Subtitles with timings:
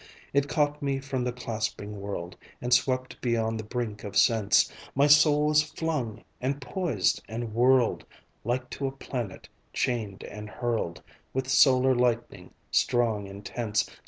[0.33, 5.05] It caught me from the clasping world, And swept beyond the brink of Sense, My
[5.05, 8.03] soul was flung, and poised, and whirled,
[8.43, 11.03] Like to a planet chained and hurled
[11.35, 13.87] With solar lightning strong and tense.